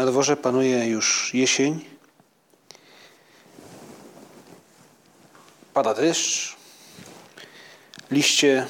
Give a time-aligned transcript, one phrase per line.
[0.00, 1.84] Na dworze panuje już jesień.
[5.74, 6.56] Pada deszcz.
[8.10, 8.66] Liście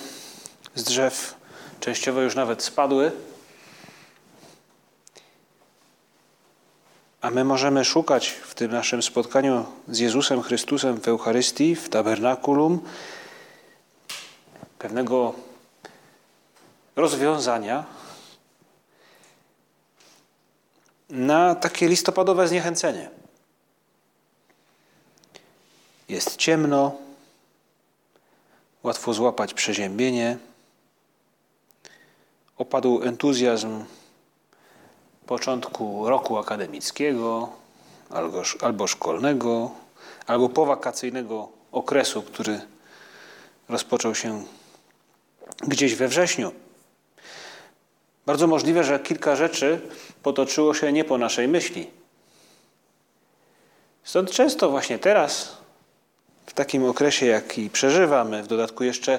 [0.75, 1.35] z drzew
[1.81, 3.13] częściowo już nawet spadły.
[7.21, 12.81] A my możemy szukać w tym naszym spotkaniu z Jezusem Chrystusem w Eucharystii, w tabernakulum,
[14.79, 15.35] pewnego
[16.97, 17.85] rozwiązania
[21.11, 23.11] na takie listopadowe zniechęcenie.
[26.09, 26.97] Jest ciemno,
[28.83, 30.39] łatwo złapać przeziębienie,
[32.59, 33.85] opadł entuzjazm
[35.27, 37.49] początku roku akademickiego
[38.11, 39.71] albo, albo szkolnego,
[40.27, 42.61] albo powakacyjnego okresu, który
[43.69, 44.45] rozpoczął się
[45.69, 46.53] gdzieś we wrześniu.
[48.27, 49.81] Bardzo możliwe, że kilka rzeczy
[50.23, 51.91] potoczyło się nie po naszej myśli.
[54.05, 55.57] Stąd często właśnie teraz,
[56.47, 59.19] w takim okresie, jaki przeżywamy, w dodatku jeszcze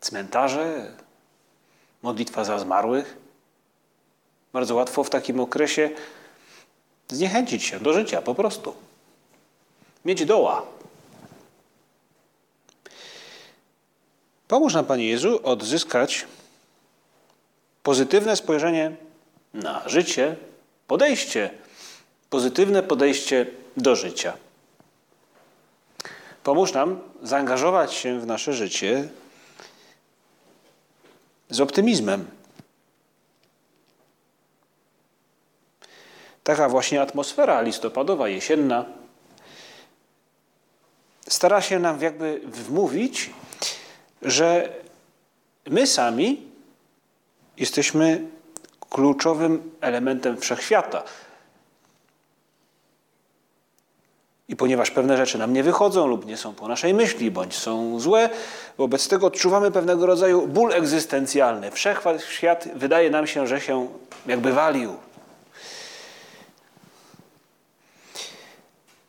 [0.00, 0.92] cmentarze,
[2.02, 3.16] modlitwa za zmarłych,
[4.52, 5.90] bardzo łatwo w takim okresie
[7.08, 8.74] zniechęcić się do życia po prostu.
[10.04, 10.62] Mieć doła.
[14.48, 16.26] Pomóż nam, Panie Jezu, odzyskać
[17.86, 18.96] pozytywne spojrzenie
[19.54, 20.36] na życie,
[20.86, 21.50] podejście,
[22.30, 24.36] pozytywne podejście do życia.
[26.42, 29.08] Pomóż nam zaangażować się w nasze życie
[31.50, 32.26] z optymizmem.
[36.44, 38.84] Taka właśnie atmosfera listopadowa, jesienna
[41.28, 43.30] stara się nam jakby wmówić,
[44.22, 44.72] że
[45.66, 46.55] my sami
[47.56, 48.26] jesteśmy
[48.90, 51.02] kluczowym elementem wszechświata.
[54.48, 58.00] I ponieważ pewne rzeczy nam nie wychodzą lub nie są po naszej myśli, bądź są
[58.00, 58.30] złe,
[58.78, 61.70] wobec tego odczuwamy pewnego rodzaju ból egzystencjalny.
[61.70, 63.88] Wszechświat wydaje nam się, że się
[64.26, 64.96] jakby walił.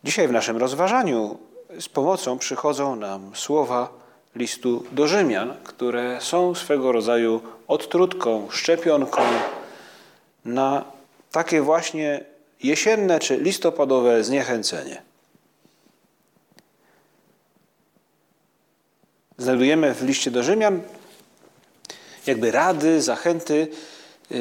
[0.04, 1.38] Dzisiaj w naszym rozważaniu
[1.80, 3.90] z pomocą przychodzą nam słowa
[4.38, 9.22] listu do Rzymian, które są swego rodzaju odtrutką, szczepionką
[10.46, 10.86] na
[11.32, 12.24] takie właśnie
[12.64, 15.02] jesienne czy listopadowe zniechęcenie.
[19.38, 20.82] Znajdujemy w liście do Rzymian
[22.28, 23.68] jakby rady, zachęty,
[24.30, 24.38] yy,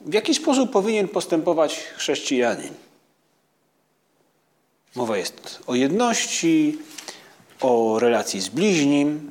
[0.00, 2.74] w jaki sposób powinien postępować chrześcijanin.
[4.94, 6.78] Mowa jest o jedności,
[7.62, 9.30] o relacji z bliźnim,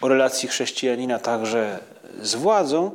[0.00, 1.78] o relacji chrześcijanina także
[2.22, 2.90] z władzą.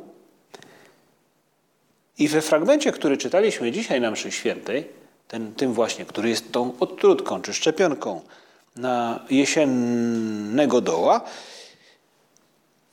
[2.18, 4.88] I we fragmencie, który czytaliśmy dzisiaj na mszy świętej,
[5.28, 8.22] ten, tym właśnie, który jest tą odtrutką czy szczepionką
[8.76, 11.22] na jesiennego doła,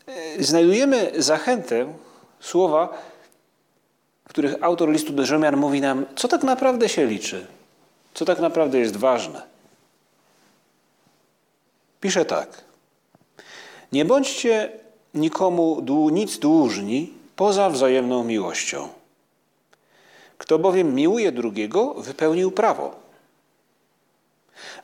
[0.07, 1.95] e, znajdujemy zachętę,
[2.41, 2.89] słowa,
[4.25, 7.47] w których autor listu do Rzymian mówi nam, co tak naprawdę się liczy,
[8.15, 9.58] co tak naprawdę jest ważne.
[12.01, 12.65] Pisze tak.
[13.93, 14.71] Nie bądźcie
[15.15, 15.83] nikomu
[16.13, 18.89] nic dłużni poza wzajemną miłością.
[20.39, 23.09] Kto bowiem miłuje drugiego, wypełnił prawo.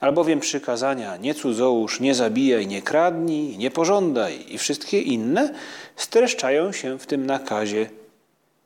[0.00, 5.54] Albowiem przykazania nie cudzołóż, nie zabijaj, nie kradnij, nie pożądaj i wszystkie inne
[5.96, 7.90] streszczają się w tym nakazie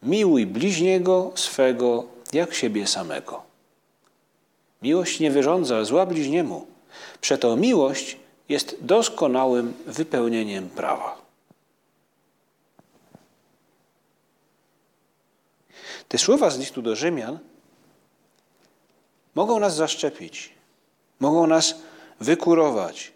[0.02, 3.43] miłuj bliźniego swego jak siebie samego.
[4.82, 6.67] Miłość nie wyrządza zła bliźniemu.
[7.20, 8.17] Przeto miłość
[8.49, 11.23] jest doskonałym wypełnieniem prawa.
[16.09, 17.39] Te słowa z listu do Rzymian
[19.35, 20.53] mogą nas zaszczepić,
[21.21, 21.75] mogą nas
[22.21, 23.12] wykurować,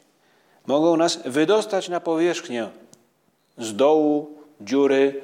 [0.66, 2.70] mogą nas wydostać na powierzchnię
[3.58, 5.22] z dołu, dziury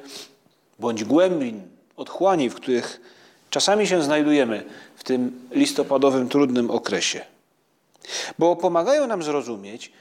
[0.78, 1.62] bądź głębin,
[1.96, 3.00] otchłani, w których
[3.50, 4.64] czasami się znajdujemy
[4.96, 7.37] w tym listopadowym, trudnym okresie
[8.38, 9.92] bo pomagają nam zrozumieć,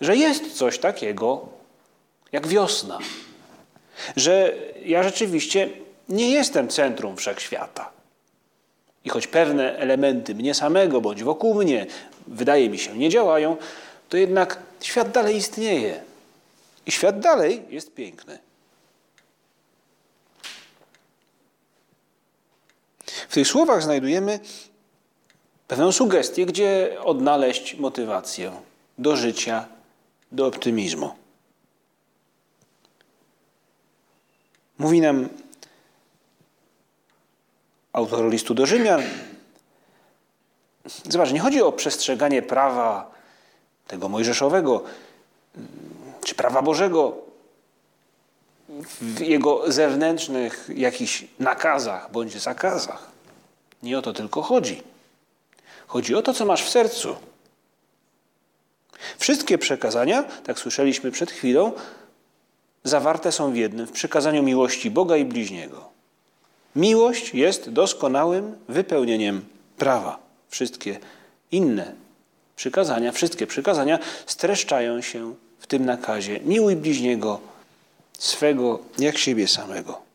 [0.00, 1.48] że jest coś takiego
[2.32, 2.98] jak wiosna.
[4.16, 4.54] Że
[4.84, 5.70] ja rzeczywiście
[6.08, 7.90] nie jestem centrum wszechświata.
[9.04, 11.86] I choć pewne elementy mnie samego bądź wokół mnie,
[12.26, 13.56] wydaje mi się, nie działają,
[14.08, 16.02] to jednak świat dalej istnieje.
[16.86, 18.38] I świat dalej jest piękny.
[23.28, 24.40] W tych słowach znajdujemy
[25.70, 28.52] pewną sugestię, gdzie odnaleźć motywację
[28.98, 29.66] do życia,
[30.32, 31.14] do optymizmu.
[34.78, 35.28] Mówi nam
[37.92, 39.02] autor listu do Rzymian.
[41.08, 43.10] Zobacz, nie chodzi o przestrzeganie prawa
[43.86, 44.84] tego mojżeszowego
[46.24, 47.16] czy prawa Bożego
[49.00, 53.10] w jego zewnętrznych jakichś nakazach bądź zakazach.
[53.82, 54.89] Nie o to tylko chodzi.
[55.90, 57.16] Chodzi o to, co masz w sercu.
[59.18, 61.72] Wszystkie przekazania, tak słyszeliśmy przed chwilą,
[62.84, 65.88] zawarte są w jednym w przekazaniu miłości Boga i bliźniego.
[66.76, 69.44] Miłość jest doskonałym wypełnieniem
[69.78, 70.18] prawa.
[70.48, 70.98] Wszystkie
[71.52, 71.92] inne
[72.56, 77.40] przykazania, wszystkie przykazania streszczają się w tym nakazie: miłuj bliźniego
[78.18, 80.09] swego jak siebie samego.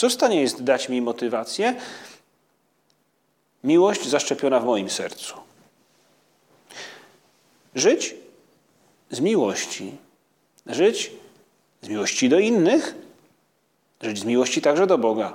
[0.00, 1.74] Co w stanie jest dać mi motywację?
[3.64, 5.34] Miłość zaszczepiona w moim sercu.
[7.74, 8.14] Żyć
[9.10, 9.96] z miłości.
[10.66, 11.12] Żyć
[11.82, 12.94] z miłości do innych,
[14.02, 15.32] żyć z miłości także do Boga.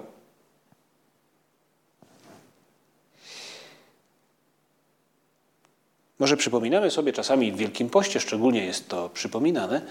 [6.19, 9.81] Może przypominamy sobie czasami w Wielkim Poście, szczególnie jest to przypominane,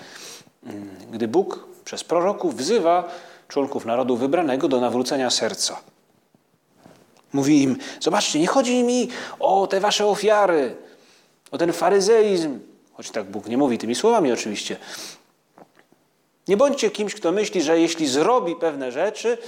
[0.66, 3.10] mm, gdy Bóg przez proroków wzywa
[3.54, 5.80] członków narodu wybranego do nawrócenia serca.
[7.32, 9.08] Mówi im: Zobaczcie, nie chodzi mi
[9.40, 10.76] o te wasze ofiary,
[11.50, 12.58] o ten faryzeizm,
[12.92, 14.76] choć tak Bóg nie mówi tymi słowami oczywiście.
[16.48, 19.38] Nie bądźcie kimś, kto myśli, że jeśli zrobi pewne rzeczy,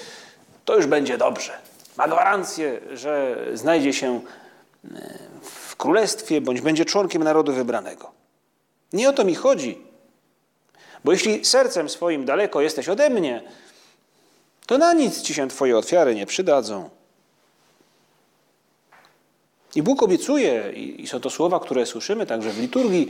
[0.64, 1.53] to już będzie dobrze.
[1.97, 4.20] Ma gwarancję, że znajdzie się
[4.85, 4.88] e,
[5.43, 8.11] w królestwie bądź będzie członkiem narodu wybranego.
[8.93, 9.79] Nie o to mi chodzi.
[11.05, 13.43] Bo jeśli sercem swoim daleko jesteś ode mnie,
[14.66, 16.90] to na nic ci się Twoje ofiary nie przydadzą.
[19.74, 23.08] I Bóg obiecuje, i są to słowa, które słyszymy także w liturgii,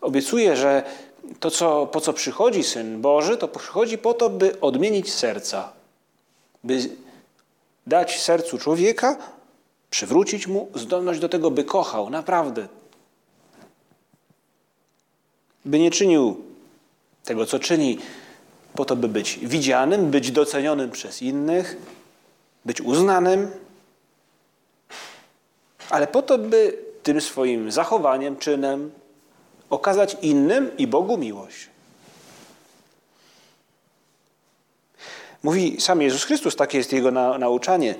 [0.00, 0.82] obiecuje, że
[1.40, 5.72] to, co, po co przychodzi Syn Boży, to przychodzi po to, by odmienić serca,
[6.64, 6.78] by
[7.86, 9.16] dać sercu człowieka,
[9.90, 12.68] przywrócić mu zdolność do tego, by kochał naprawdę.
[15.64, 16.44] By nie czynił
[17.24, 17.98] tego, co czyni,
[18.74, 21.76] po to, by być widzianym, być docenionym przez innych,
[22.64, 23.50] być uznanym,
[25.90, 28.90] ale po to, by tym swoim zachowaniem, czynem
[29.70, 31.68] okazać innym i Bogu miłość.
[35.42, 37.94] Mówi sam Jezus Chrystus, takie jest Jego na, nauczanie.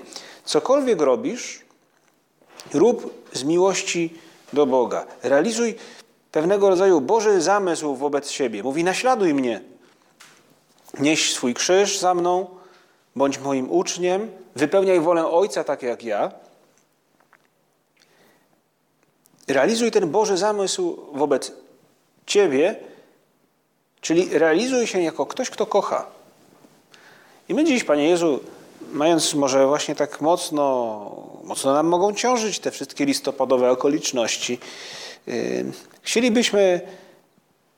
[0.45, 1.61] Cokolwiek robisz,
[2.73, 4.13] rób z miłości
[4.53, 5.05] do Boga.
[5.23, 5.75] Realizuj
[6.31, 8.63] pewnego rodzaju Boży zamysł wobec siebie.
[8.63, 9.61] Mówi, naśladuj mnie.
[10.99, 12.47] Nieś swój krzyż za mną,
[13.15, 16.31] bądź moim uczniem, wypełniaj wolę Ojca tak jak ja.
[19.47, 21.51] Realizuj ten Boży zamysł wobec
[22.25, 22.75] Ciebie,
[24.01, 26.05] czyli realizuj się jako ktoś, kto kocha.
[27.49, 28.39] I my dziś, Panie Jezu,
[28.91, 30.65] mając może właśnie tak mocno,
[31.43, 34.59] mocno nam mogą ciążyć te wszystkie listopadowe okoliczności,
[35.27, 35.65] yy,
[36.01, 36.81] chcielibyśmy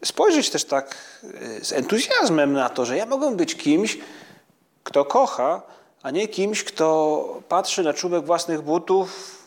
[0.06, 3.98] spojrzeć też tak yy, z entuzjazmem na to, że ja mogę być kimś,
[4.84, 5.62] kto kocha,
[6.04, 9.38] a nie kimś, kto patrzy na czubek własnych butów,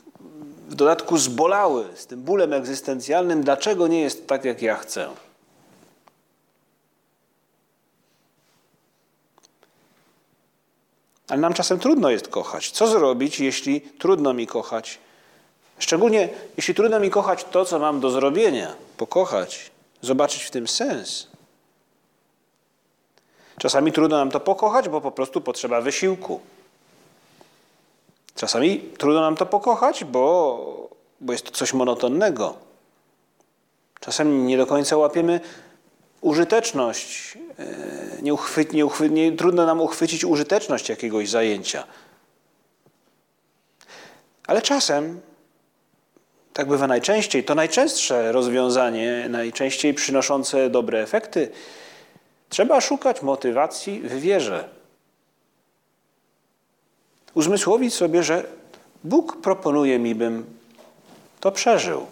[0.68, 5.08] w dodatku zbolały z tym bólem egzystencjalnym, dlaczego nie jest tak, jak ja chcę.
[11.28, 12.70] Ale nam czasem trudno jest kochać.
[12.70, 14.98] Co zrobić, jeśli trudno mi kochać?
[15.78, 19.70] Szczególnie jeśli trudno mi kochać to, co mam do zrobienia, pokochać,
[20.04, 21.26] zobaczyć w tym sens.
[23.58, 26.40] Czasami trudno nam to pokochać, bo po prostu potrzeba wysiłku.
[28.34, 30.88] Czasami trudno nam to pokochać, bo,
[31.20, 32.56] bo jest to coś monotonnego.
[34.00, 35.40] Czasem nie do końca łapiemy
[36.20, 37.38] użyteczność.
[37.58, 41.84] E, nie, uchwy, nie, uchwy, nie trudno nam uchwycić użyteczność jakiegoś zajęcia.
[44.46, 45.20] Ale czasem,
[46.54, 51.50] tak bywa najczęściej, to najczęstsze rozwiązanie, najczęściej przynoszące dobre efekty,
[52.48, 54.68] trzeba szukać motywacji w wierze
[57.34, 58.46] uzmysłowić sobie, że
[59.04, 60.58] Bóg proponuje mi, bym
[61.40, 62.06] to przeżył.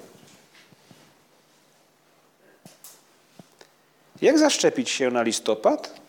[4.22, 6.00] Jak zaszczepić się na listopad?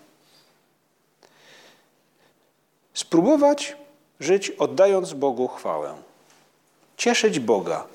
[2.93, 3.75] Spróbować
[4.19, 5.95] żyć oddając Bogu chwałę.
[6.97, 7.87] Cieszyć Boga.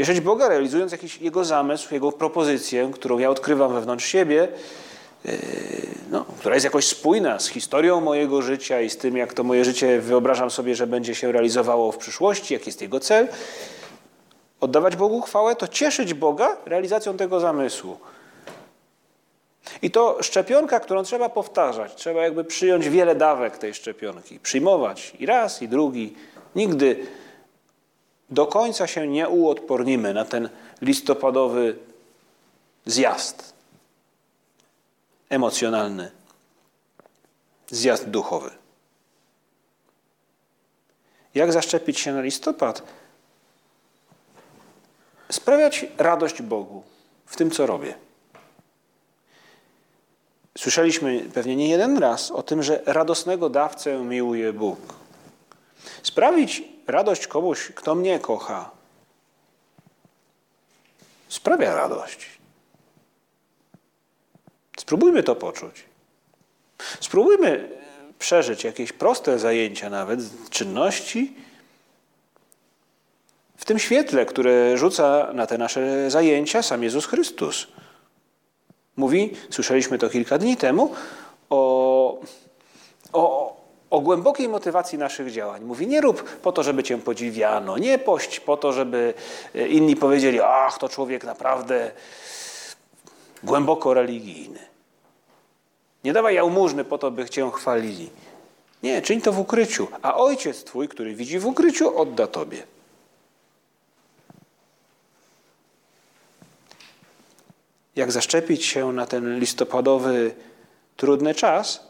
[0.00, 4.48] Cieszyć Boga, realizując jakiś Jego zamysł, Jego propozycję, którą ja odkrywam wewnątrz siebie,
[5.24, 5.32] yy,
[6.10, 9.64] no, która jest jakoś spójna z historią mojego życia i z tym, jak to moje
[9.64, 13.28] życie wyobrażam sobie, że będzie się realizowało w przyszłości, jaki jest jego cel.
[14.60, 17.96] Oddawać Bogu chwałę to cieszyć Boga realizacją tego zamysłu.
[19.82, 21.94] I to szczepionka, którą trzeba powtarzać.
[21.94, 24.38] Trzeba jakby przyjąć wiele dawek tej szczepionki.
[24.38, 26.14] Przyjmować i raz, i drugi.
[26.56, 27.06] Nigdy
[28.30, 30.48] do końca się nie uodpornimy na ten
[30.82, 31.76] listopadowy
[32.86, 33.54] zjazd
[35.28, 36.10] emocjonalny,
[37.70, 38.50] zjazd duchowy.
[41.34, 42.82] Jak zaszczepić się na listopad?
[45.30, 46.82] Sprawiać radość Bogu
[47.26, 47.94] w tym, co robię.
[50.58, 54.78] Słyszeliśmy pewnie nie jeden raz o tym, że radosnego dawcę miłuje Bóg.
[56.02, 58.70] Sprawić radość komuś, kto mnie kocha,
[61.28, 62.26] sprawia radość.
[64.78, 65.84] Spróbujmy to poczuć.
[67.00, 67.68] Spróbujmy
[68.18, 70.20] przeżyć jakieś proste zajęcia, nawet
[70.50, 71.34] czynności,
[73.56, 77.66] w tym świetle, które rzuca na te nasze zajęcia sam Jezus Chrystus.
[78.96, 80.94] Mówi, słyszeliśmy to kilka dni temu,
[81.50, 82.20] o,
[83.12, 83.56] o,
[83.90, 85.64] o głębokiej motywacji naszych działań.
[85.64, 89.14] Mówi, nie rób po to, żeby cię podziwiano, nie pość po to, żeby
[89.54, 91.90] e, inni powiedzieli, ach, to człowiek naprawdę
[93.42, 94.58] głęboko religijny.
[96.04, 98.10] Nie dawaj jałmużny po to, by cię chwalili.
[98.82, 102.62] Nie, czyń to w ukryciu, a ojciec twój, który widzi w ukryciu, odda tobie.
[107.96, 110.34] jak zaszczepić się na ten listopadowy,
[110.96, 111.89] trudny czas,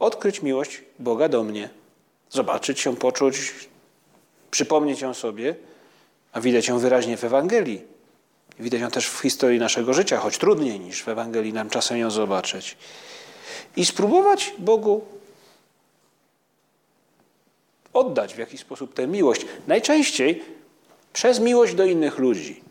[0.00, 1.68] odkryć miłość Boga do mnie,
[2.30, 3.52] zobaczyć ją, poczuć,
[4.50, 5.54] przypomnieć ją sobie,
[6.32, 7.82] a widać ją wyraźnie w Ewangelii.
[8.58, 12.10] Widać ją też w historii naszego życia, choć trudniej niż w Ewangelii nam czasem ją
[12.10, 12.76] zobaczyć.
[13.76, 15.04] I spróbować Bogu
[17.92, 19.46] oddać w jakiś sposób tę miłość.
[19.66, 20.44] Najczęściej
[21.12, 22.62] przez miłość do innych ludzi.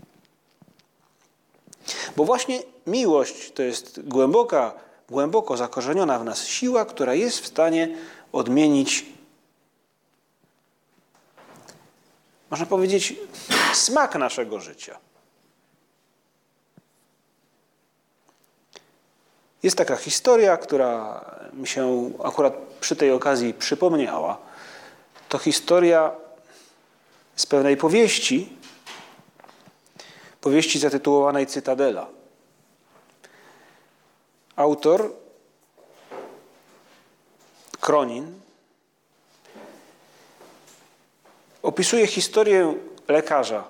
[2.15, 4.73] Bo właśnie miłość to jest głęboka,
[5.09, 7.97] głęboko zakorzeniona w nas siła, która jest w stanie
[8.31, 9.05] odmienić,
[12.49, 13.15] można powiedzieć,
[13.73, 14.97] smak naszego życia.
[19.63, 21.21] Jest taka historia, która
[21.53, 24.37] mi się akurat przy tej okazji przypomniała.
[25.29, 26.11] To historia
[27.35, 28.57] z pewnej powieści,
[30.41, 32.18] powieści zatytułowanej Cytadela.
[34.59, 35.11] Autor
[37.79, 38.39] Kronin
[41.63, 42.75] opisuje historię
[43.07, 43.63] lekarza,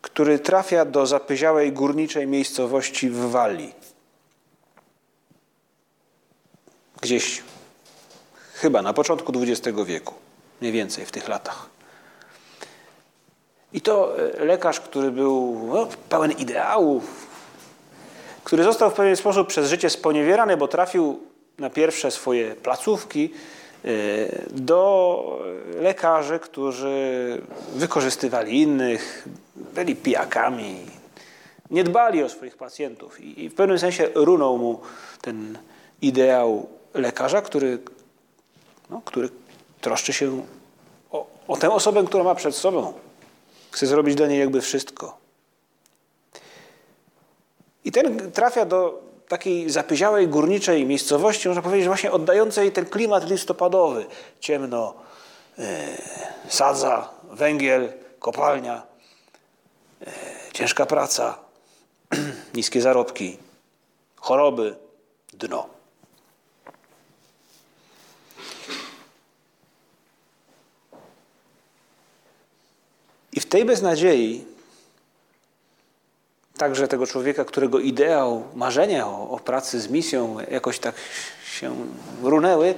[0.00, 3.74] który trafia do zapyziałej górniczej miejscowości w Walii.
[7.00, 7.42] Gdzieś
[8.54, 10.14] chyba na początku XX wieku,
[10.60, 11.75] mniej więcej w tych latach.
[13.72, 17.26] I to e, lekarz, który był no, pełen ideałów,
[18.44, 21.20] który został w pewien sposób przez życie sponiewierany, bo trafił
[21.58, 23.32] na pierwsze swoje placówki
[23.84, 23.88] e,
[24.50, 25.40] do
[25.80, 27.42] lekarzy, którzy
[27.74, 30.76] wykorzystywali innych, byli pijakami,
[31.70, 33.20] nie dbali o swoich pacjentów.
[33.20, 34.80] I w pewnym sensie runął mu
[35.22, 35.58] ten
[36.02, 37.78] ideał lekarza, który,
[38.90, 39.28] no, który
[39.80, 40.42] troszczy się
[41.10, 42.92] o, o tę osobę, którą ma przed sobą.
[43.76, 45.18] Chce zrobić dla niej jakby wszystko.
[47.84, 54.06] I ten trafia do takiej zapyziałej górniczej miejscowości, można powiedzieć, właśnie oddającej ten klimat listopadowy.
[54.40, 54.94] Ciemno,
[55.58, 55.64] yy,
[56.48, 58.82] sadza, węgiel, kopalnia,
[60.00, 60.06] yy,
[60.52, 61.38] ciężka praca,
[62.54, 63.38] niskie zarobki,
[64.16, 64.76] choroby,
[65.32, 65.75] dno.
[73.36, 74.44] I w tej beznadziei,
[76.58, 80.94] także tego człowieka, którego ideał, marzenia o, o pracy z misją jakoś tak
[81.52, 81.76] się
[82.22, 82.74] runęły,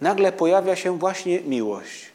[0.00, 2.10] nagle pojawia się właśnie miłość.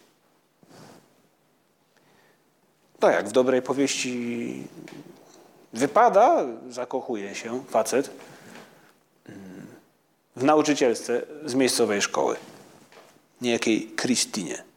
[2.99, 4.63] To jak w dobrej powieści
[5.73, 8.09] wypada, zakochuje się facet
[10.35, 12.35] w nauczycielce z miejscowej szkoły,
[13.41, 14.75] niejakiej Krystynie.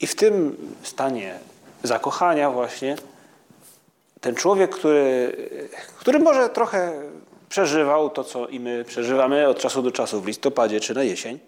[0.00, 1.38] I w tym stanie
[1.82, 2.96] zakochania właśnie
[4.20, 5.36] ten człowiek, który,
[5.98, 7.02] który może trochę
[7.48, 11.38] przeżywał to, co i my przeżywamy od czasu do czasu w listopadzie czy na jesień,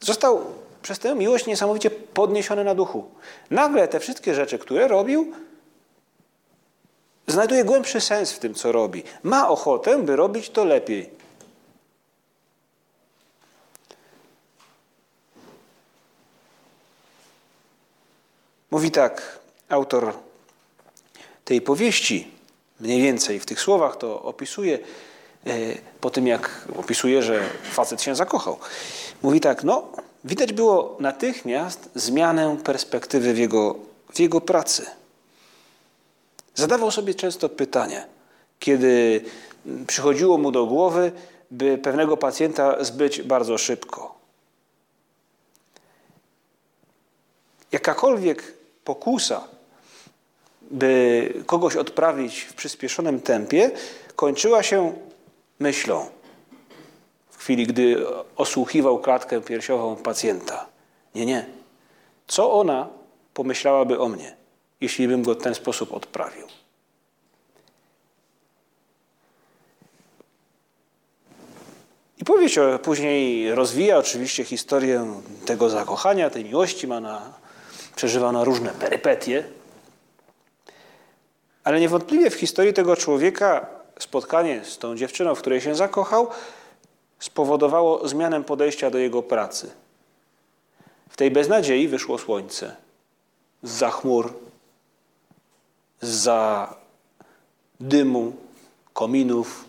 [0.00, 0.40] został
[0.82, 3.04] przez tę miłość niesamowicie podniesiony na duchu.
[3.50, 5.32] Nagle te wszystkie rzeczy, które robił,
[7.26, 9.02] znajduje głębszy sens w tym, co robi.
[9.22, 11.10] Ma ochotę, by robić to lepiej.
[18.74, 19.38] Mówi tak
[19.68, 20.12] autor
[21.44, 22.30] tej powieści,
[22.80, 24.78] mniej więcej w tych słowach to opisuje,
[25.46, 25.50] e,
[26.00, 28.58] po tym jak opisuje, że facet się zakochał.
[29.22, 29.88] Mówi tak, no,
[30.24, 33.76] widać było natychmiast zmianę perspektywy w jego,
[34.14, 34.86] w jego pracy.
[36.54, 38.06] Zadawał sobie często pytanie,
[38.58, 39.24] kiedy
[39.86, 41.12] przychodziło mu do głowy,
[41.50, 44.14] by pewnego pacjenta zbyć bardzo szybko.
[47.74, 48.53] Jakakolwiek
[48.84, 49.44] pokusa,
[50.70, 53.70] by kogoś odprawić w przyspieszonym tempie,
[54.16, 54.92] kończyła się
[55.58, 56.06] myślą
[57.30, 60.66] w chwili, gdy osłuchiwał klatkę piersiową pacjenta.
[61.14, 61.46] Nie, nie.
[62.26, 62.88] Co ona
[63.34, 64.36] pomyślałaby o mnie,
[64.80, 66.46] jeśli bym go w ten sposób odprawił?
[72.18, 77.32] I powieść później rozwija oczywiście historię tego zakochania, tej miłości, ma na,
[77.96, 79.44] przeżywa różne perypetie.
[81.64, 83.66] Ale niewątpliwie w historii tego człowieka
[83.98, 86.28] spotkanie z tą dziewczyną, w której się zakochał,
[87.18, 89.70] spowodowało zmianę podejścia do jego pracy.
[91.08, 92.76] W tej beznadziei wyszło słońce.
[93.62, 94.34] Za chmur,
[96.00, 96.74] za
[97.80, 98.32] dymu,
[98.92, 99.64] kominów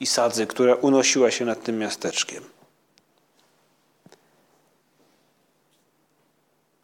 [0.00, 2.44] i sadzy, która unosiła się nad tym miasteczkiem.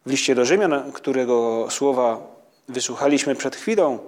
[0.05, 2.35] W liście do Rzymian, którego słowa
[2.67, 3.99] wysłuchaliśmy przed chwilą,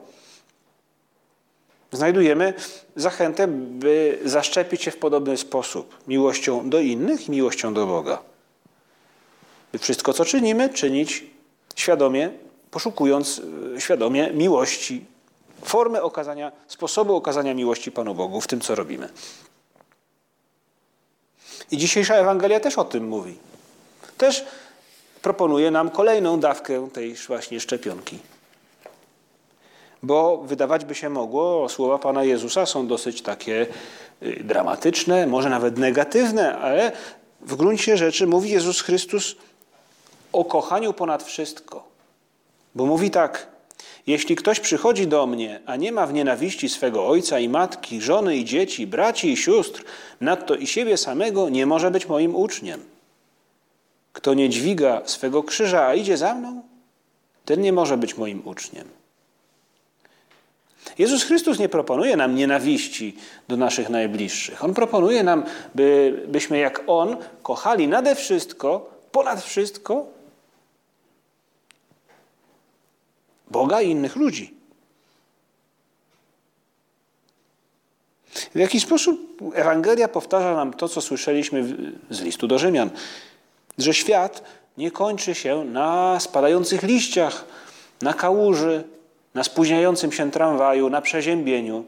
[1.91, 2.53] znajdujemy
[2.95, 8.19] zachętę, by zaszczepić się w podobny sposób miłością do innych i miłością do Boga.
[9.71, 11.23] By wszystko, co czynimy, czynić
[11.75, 12.29] świadomie,
[12.71, 13.41] poszukując
[13.75, 15.05] e, świadomie miłości,
[15.63, 19.09] formy okazania, sposobu okazania miłości Panu Bogu w tym, co robimy.
[21.71, 23.37] I dzisiejsza Ewangelia też o tym mówi.
[24.17, 24.45] Też
[25.27, 28.19] proponuje nam kolejną dawkę tej właśnie szczepionki.
[30.03, 33.67] Bo wydawać by się mogło, słowa Pana Jezusa są dosyć takie
[34.23, 36.91] y, dramatyczne, może nawet negatywne, ale
[37.41, 39.35] w gruncie rzeczy mówi Jezus Chrystus
[40.33, 41.83] o kochaniu ponad wszystko.
[42.75, 43.47] Bo mówi tak:
[44.07, 48.37] Jeśli ktoś przychodzi do mnie, a nie ma w nienawiści swego ojca i matki, żony
[48.37, 49.83] i dzieci, braci i sióstr,
[50.21, 52.96] nadto i siebie samego, nie może być moim uczniem.
[54.17, 56.61] Kto nie dźwiga swego krzyża, a idzie za mną,
[57.45, 58.87] ten nie może być moim uczniem.
[60.97, 64.63] Jezus Chrystus nie proponuje nam nienawiści do naszych najbliższych.
[64.63, 65.43] On proponuje nam,
[65.75, 70.05] by, byśmy jak On kochali nade wszystko, ponad wszystko
[73.51, 74.53] Boga i innych ludzi.
[78.55, 81.75] W jaki sposób Ewangelia powtarza nam to, co słyszeliśmy
[82.09, 82.89] z listu do Rzymian,
[83.77, 84.43] że świat
[84.77, 87.45] nie kończy się na spadających liściach,
[88.01, 88.83] na kałuży,
[89.33, 91.85] na spóźniającym się tramwaju, na przeziębieniu.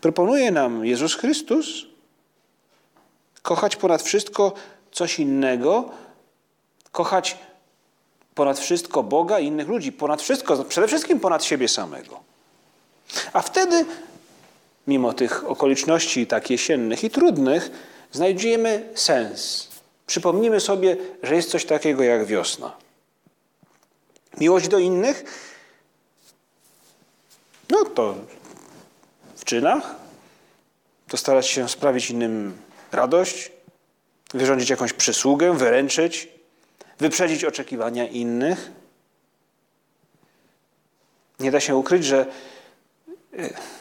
[0.00, 1.66] Proponuje nam Jezus Chrystus
[3.42, 4.52] kochać ponad wszystko
[4.92, 5.90] coś innego,
[6.92, 7.38] kochać
[8.34, 12.20] ponad wszystko Boga i innych ludzi, ponad wszystko, przede wszystkim ponad siebie samego.
[13.32, 13.84] A wtedy,
[14.90, 17.70] mimo tych okoliczności tak jesiennych i trudnych,
[18.12, 19.68] znajdziemy sens.
[20.06, 22.76] Przypomnimy sobie, że jest coś takiego jak wiosna.
[24.38, 25.24] Miłość do innych,
[27.70, 28.14] no to
[29.36, 29.94] w czynach,
[31.08, 32.56] to starać się sprawić innym
[32.92, 33.52] radość,
[34.34, 36.28] wyrządzić jakąś przysługę, wyręczyć,
[36.98, 38.70] wyprzedzić oczekiwania innych.
[41.40, 42.26] Nie da się ukryć, że,
[43.38, 43.79] e,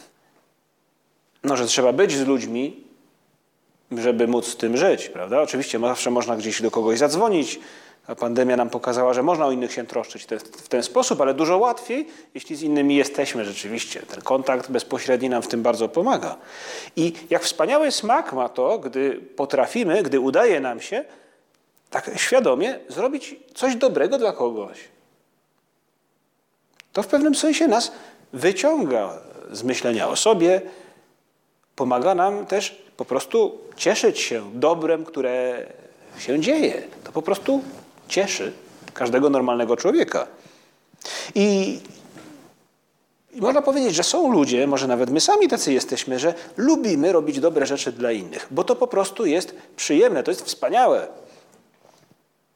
[1.50, 2.84] no, że trzeba być z ludźmi,
[3.92, 5.42] żeby móc tym żyć, prawda?
[5.42, 7.60] Oczywiście zawsze można gdzieś do kogoś zadzwonić.
[8.08, 11.58] A pandemia nam pokazała, że można o innych się troszczyć w ten sposób, ale dużo
[11.58, 14.02] łatwiej, jeśli z innymi jesteśmy rzeczywiście.
[14.02, 16.38] Ten kontakt bezpośredni nam w tym bardzo pomaga.
[16.96, 21.06] I jak wspaniały smak ma to, gdy potrafimy, gdy udaje nam się
[21.90, 24.78] tak świadomie zrobić coś dobrego dla kogoś.
[26.94, 27.92] To w pewnym sensie nas
[28.34, 29.18] wyciąga
[29.52, 30.62] z myślenia o sobie,
[31.80, 35.66] pomaga nam też po prostu cieszyć się dobrem, które
[36.18, 36.84] się dzieje.
[37.04, 37.64] To po prostu
[38.08, 38.54] cieszy
[38.94, 40.28] każdego normalnego człowieka.
[41.36, 41.80] I,
[43.32, 47.40] I można powiedzieć, że są ludzie, może nawet my sami tacy jesteśmy, że lubimy robić
[47.40, 51.08] dobre rzeczy dla innych, bo to po prostu jest przyjemne, to jest wspaniałe.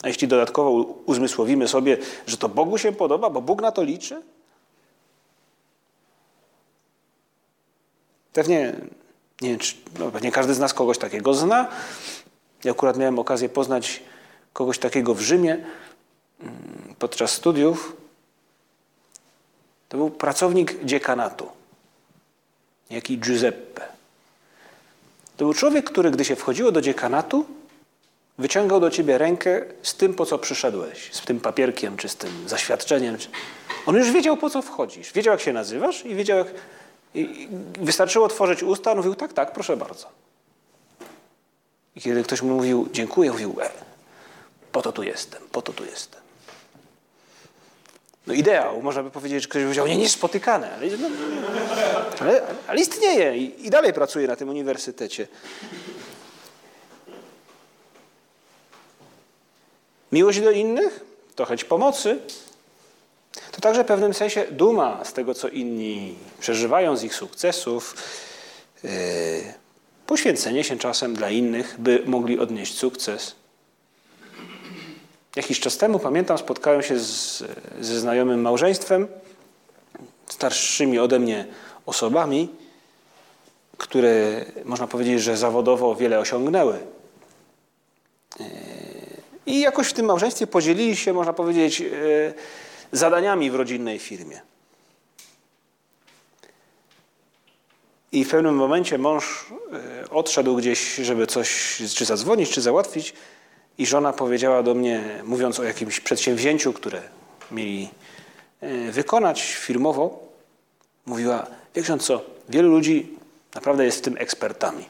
[0.04, 0.72] A jeśli dodatkowo
[1.06, 4.22] uzmysłowimy sobie, że to Bogu się podoba, bo Bóg na to liczy,
[8.34, 8.76] pewnie,
[9.44, 11.68] nie wiem, czy, no pewnie każdy z nas kogoś takiego zna.
[12.64, 14.02] Ja akurat miałem okazję poznać
[14.54, 17.96] kogoś takiego w Rzymie mm, podczas studiów.
[19.90, 21.50] To był pracownik dziekanatu,
[22.90, 23.82] jaki Giuseppe.
[25.38, 27.46] To był człowiek, który gdy się wchodziło do dziekanatu,
[28.38, 32.50] wyciągał do ciebie rękę z tym, po co przyszedłeś, z tym papierkiem czy z tym
[32.50, 33.18] zaświadczeniem.
[33.86, 35.14] On już wiedział, po co wchodzisz.
[35.14, 36.48] Wiedział, jak się nazywasz i wiedział, jak...
[37.16, 37.48] I
[37.80, 40.08] wystarczyło otworzyć usta, on mówił, tak, tak, proszę bardzo.
[41.96, 43.70] I kiedy ktoś mu mówił, dziękuję, mówił, e,
[44.72, 46.22] po to tu jestem, po to tu jestem.
[48.28, 51.10] No ideał, można by powiedzieć, że ktoś powiedział, nie, niespotykane, ale, no,
[52.20, 55.28] ale, ale istnieje i, i dalej pracuje na tym uniwersytecie.
[60.12, 62.20] Miłość do innych to chęć pomocy.
[63.52, 67.96] To także w pewnym sensie duma z tego, co inni przeżywają, z ich sukcesów.
[68.84, 68.90] Yy,
[70.08, 73.36] poświęcenie się czasem dla innych, by mogli odnieść sukces.
[75.36, 77.44] Jakiś czas temu, pamiętam, spotkałem się z,
[77.82, 79.08] ze znajomym małżeństwem,
[80.30, 81.46] starszymi ode mnie
[81.86, 82.50] osobami,
[83.78, 86.80] które można powiedzieć, że zawodowo wiele osiągnęły.
[88.40, 88.46] Yy,
[89.46, 92.34] I jakoś w tym małżeństwie podzielili się, można powiedzieć, yy,
[92.94, 94.42] zadaniami w rodzinnej firmie.
[98.12, 99.46] I w pewnym momencie mąż
[100.04, 103.14] e, odszedł gdzieś, żeby coś, czy zadzwonić, czy załatwić,
[103.78, 107.02] i żona powiedziała do mnie, mówiąc o jakimś przedsięwzięciu, które
[107.52, 107.90] mieli
[108.62, 110.28] e, wykonać firmowo,
[111.06, 113.18] mówiła: Wie co, wielu ludzi
[113.56, 114.86] naprawdę jest w tym ekspertami.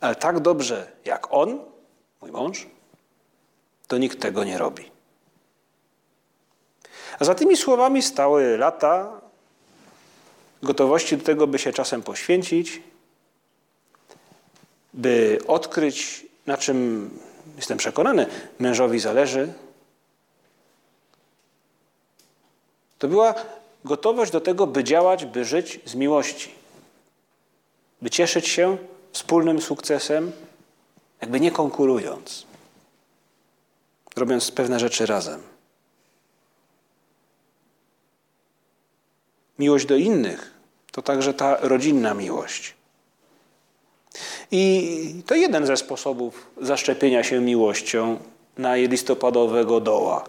[0.00, 1.58] Ale tak dobrze jak on,
[2.20, 2.66] mój mąż,
[3.86, 4.97] to nikt tego nie robi.
[7.18, 9.20] A za tymi słowami stały lata
[10.62, 12.82] gotowości do tego, by się czasem poświęcić,
[14.94, 17.10] by odkryć, na czym
[17.56, 18.26] jestem przekonany,
[18.58, 19.52] mężowi zależy.
[22.98, 23.34] To była
[23.84, 26.54] gotowość do tego, by działać, by żyć z miłości,
[28.02, 28.78] by cieszyć się
[29.12, 30.32] wspólnym sukcesem,
[31.20, 32.46] jakby nie konkurując,
[34.16, 35.57] robiąc pewne rzeczy razem.
[39.58, 40.58] Miłość do innych
[40.92, 42.74] to także ta rodzinna miłość.
[44.50, 48.18] I to jeden ze sposobów zaszczepienia się miłością
[48.58, 50.24] na listopadowego doła.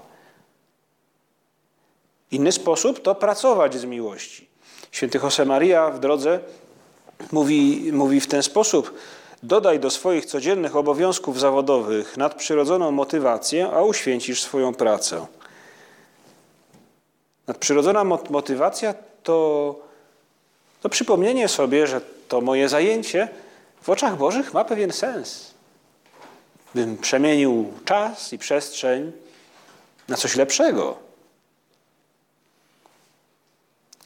[2.32, 4.48] Inny sposób to pracować z miłości.
[4.92, 6.40] Święty Josemaria w drodze
[7.32, 8.94] mówi, mówi w ten sposób:
[9.44, 15.26] Dodaj do swoich codziennych obowiązków zawodowych nadprzyrodzoną motywację, a uświęcisz swoją pracę.
[17.48, 19.76] Nadprzyrodzona motywacja to,
[20.82, 23.28] to przypomnienie sobie, że to moje zajęcie
[23.82, 25.54] w oczach Bożych ma pewien sens.
[26.76, 29.12] Bym przemienił czas i przestrzeń
[30.08, 30.98] na coś lepszego.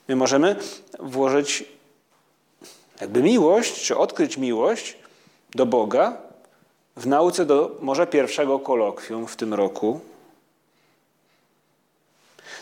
[0.08, 0.56] My możemy
[0.99, 1.65] włożyć
[3.02, 4.97] jakby miłość, czy odkryć miłość
[5.56, 6.17] do Boga
[6.95, 9.99] w nauce do może pierwszego kolokwium w tym roku.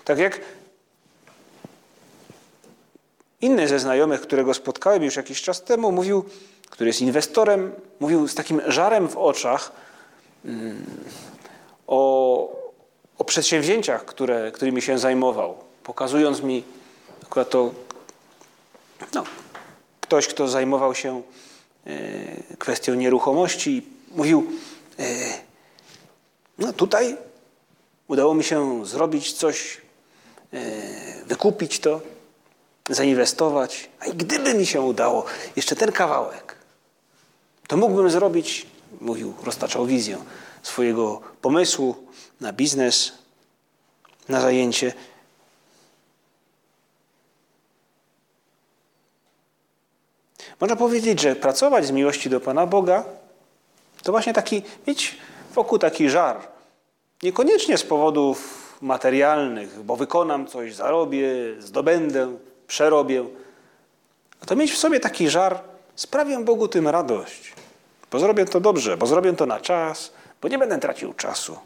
[0.05, 0.41] Tak jak
[3.41, 6.25] Inny ze znajomych, którego spotkałem już jakiś czas temu, mówił,
[6.69, 9.71] który jest inwestorem, mówił z takim żarem w oczach
[10.45, 10.85] mm,
[11.87, 12.61] o,
[13.17, 16.63] o przedsięwzięciach, które, którymi się zajmował, pokazując mi
[17.23, 17.71] akurat to
[19.13, 19.23] no,
[20.01, 21.21] ktoś, kto zajmował się
[21.85, 21.91] e,
[22.57, 24.51] kwestią nieruchomości, mówił,
[24.99, 25.03] e,
[26.57, 27.17] no tutaj
[28.07, 29.81] udało mi się zrobić coś,
[30.53, 32.01] e, wykupić to
[32.93, 33.89] zainwestować.
[33.99, 35.25] A i gdyby mi się udało
[35.55, 36.55] jeszcze ten kawałek,
[37.67, 38.65] to mógłbym zrobić,
[39.01, 40.17] mówił, roztaczał wizję
[40.63, 41.95] swojego pomysłu
[42.41, 43.11] na biznes,
[44.29, 44.93] na zajęcie.
[50.59, 53.03] Można powiedzieć, że pracować z miłości do Pana Boga
[54.03, 55.17] to właśnie taki, mieć
[55.53, 56.47] wokół taki żar.
[57.23, 61.27] Niekoniecznie z powodów materialnych, bo wykonam coś, zarobię,
[61.59, 62.37] zdobędę,
[62.71, 63.25] przerobię.
[64.41, 65.63] A to mieć w sobie taki żar
[65.95, 67.53] sprawię Bogu tym radość,
[68.11, 71.59] bo zrobię to dobrze, bo zrobię to na czas, bo nie będę tracił czasu.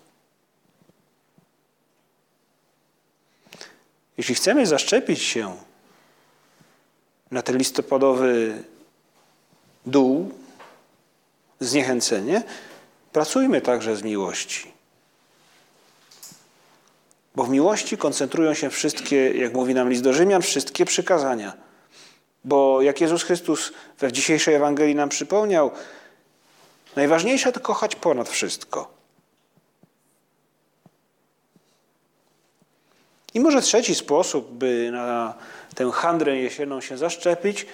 [4.18, 5.56] Jeśli chcemy zaszczepić się
[7.32, 8.64] na ten listopadowy
[9.86, 10.32] dół,
[11.60, 12.44] zniechęcenie,
[13.14, 14.75] pracujmy także z miłości.
[17.36, 21.54] Bo w miłości koncentrują się wszystkie, jak mówi nam list do Rzymian, wszystkie przykazania.
[22.44, 25.72] Bo jak Jezus Chrystus we dzisiejszej Ewangelii nam przypomniał,
[26.96, 28.96] najważniejsze to kochać ponad wszystko.
[33.34, 35.34] I może trzeci sposób, by na
[35.76, 37.66] tę handrę jesienną się zaszczepić,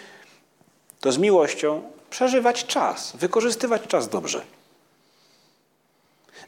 [0.99, 4.41] to z miłością przeżywać czas, wykorzystywać czas dobrze.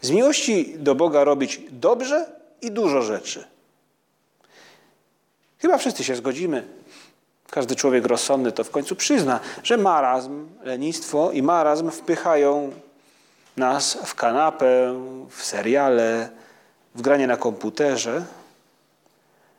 [0.02, 3.46] Z miłości do Boga robić dobrze i dużo rzeczy.
[5.60, 6.64] Chyba wszyscy się zgodzimy,
[7.50, 12.72] każdy człowiek rozsądny to w końcu przyzna, że marazm, lenistwo i marazm wpychają
[13.58, 15.00] nas w kanapę,
[15.30, 16.30] w seriale,
[16.96, 18.26] w granie na komputerze,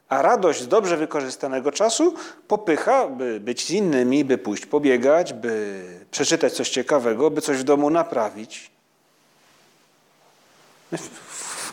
[0.09, 2.15] a radość z dobrze wykorzystanego czasu
[2.49, 7.63] popycha, by być z innymi, by pójść pobiegać, by przeczytać coś ciekawego, by coś w
[7.63, 8.71] domu naprawić.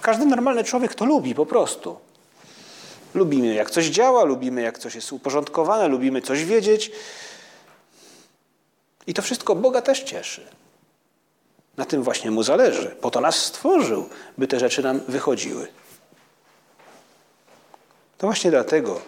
[0.01, 1.99] Każdy normalny człowiek to lubi po prostu.
[3.13, 6.91] Lubimy, jak coś działa, lubimy, jak coś jest uporządkowane, lubimy coś wiedzieć.
[9.07, 10.47] I to wszystko Boga też cieszy.
[11.77, 12.95] Na tym właśnie mu zależy.
[13.01, 15.67] Po to nas stworzył, by te rzeczy nam wychodziły.
[18.17, 19.01] To właśnie dlatego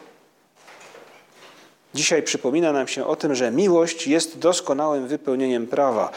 [1.94, 6.12] dzisiaj przypomina nam się o tym, że miłość jest doskonałym wypełnieniem prawa,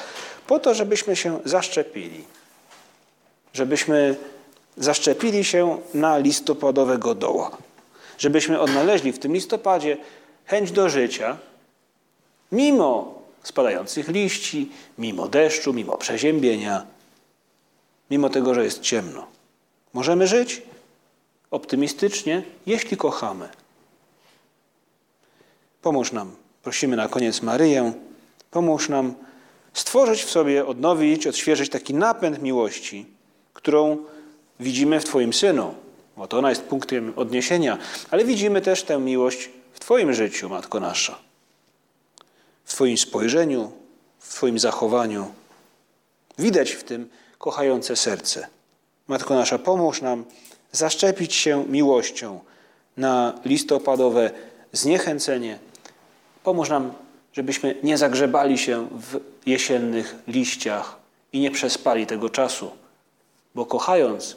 [0.47, 2.25] po to, żebyśmy się zaszczepili,
[3.53, 4.17] żebyśmy
[4.77, 7.57] zaszczepili się na listopadowego doła,
[8.19, 9.97] żebyśmy odnaleźli w tym listopadzie
[10.45, 11.39] chęć do życia,
[12.53, 16.87] mimo spadających liści, mimo deszczu, mimo przeziębienia,
[18.11, 19.27] mimo tego, że jest ciemno.
[19.93, 20.63] Możemy żyć
[21.51, 23.49] optymistycznie, jeśli kochamy.
[25.83, 27.93] Pomóż nam, prosimy na koniec Maryję,
[28.51, 29.15] pomóż nam
[29.73, 33.07] stworzyć w sobie, odnowić, odświeżyć taki napęd miłości,
[33.53, 34.05] którą
[34.61, 35.75] widzimy w Twoim Synu,
[36.17, 37.79] bo to ona jest punktem odniesienia,
[38.11, 41.19] ale widzimy też tę miłość w Twoim życiu, Matko Nasza.
[42.65, 43.73] W Twoim spojrzeniu,
[44.19, 45.33] w Twoim zachowaniu.
[46.39, 48.47] Widać w tym kochające serce.
[49.09, 50.25] Matko Nasza, pomóż nam
[50.73, 52.41] zaszczepić się miłością
[52.97, 54.31] na listopadowe
[54.73, 55.59] zniechęcenie.
[56.43, 56.93] Pomóż nam,
[57.33, 60.97] żebyśmy nie zagrzebali się w jesiennych liściach
[61.33, 62.71] i nie przespali tego czasu,
[63.55, 64.37] bo kochając,